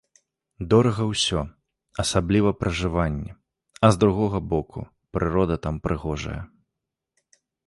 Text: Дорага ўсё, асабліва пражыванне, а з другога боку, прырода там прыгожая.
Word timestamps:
Дорага 0.69 1.03
ўсё, 1.09 1.39
асабліва 2.03 2.53
пражыванне, 2.61 3.31
а 3.89 3.93
з 3.97 4.03
другога 4.05 4.37
боку, 4.55 4.79
прырода 5.19 5.55
там 5.69 5.75
прыгожая. 5.87 6.41